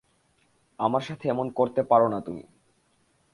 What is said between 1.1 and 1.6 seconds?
এমন